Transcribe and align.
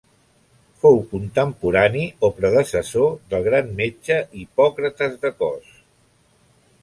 Fou 0.83 0.95
contemporani 1.11 2.05
o 2.29 2.29
predecessor 2.37 3.13
del 3.33 3.45
gran 3.49 3.69
metge 3.81 4.19
Hipòcrates 4.45 5.19
de 5.27 5.33
Cos. 5.43 5.71